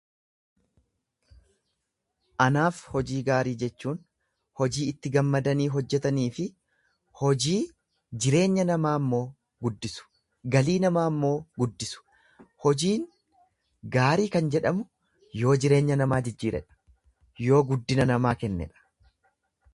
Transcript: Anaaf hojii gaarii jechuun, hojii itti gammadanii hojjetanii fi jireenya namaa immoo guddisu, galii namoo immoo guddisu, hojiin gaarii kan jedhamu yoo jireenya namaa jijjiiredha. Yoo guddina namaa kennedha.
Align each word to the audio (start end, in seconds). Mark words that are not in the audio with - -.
Anaaf 2.45 2.77
hojii 2.93 3.17
gaarii 3.25 3.51
jechuun, 3.63 3.97
hojii 4.61 4.85
itti 4.93 5.11
gammadanii 5.15 5.67
hojjetanii 5.75 6.23
fi 6.37 6.45
jireenya 8.25 8.65
namaa 8.69 8.93
immoo 9.01 9.19
guddisu, 9.67 10.07
galii 10.55 10.77
namoo 10.87 11.03
immoo 11.13 11.31
guddisu, 11.63 12.01
hojiin 12.65 13.03
gaarii 13.97 14.27
kan 14.37 14.49
jedhamu 14.57 14.87
yoo 15.43 15.55
jireenya 15.67 15.99
namaa 16.03 16.19
jijjiiredha. 16.29 16.81
Yoo 17.51 17.61
guddina 17.73 18.09
namaa 18.13 18.33
kennedha. 18.45 18.91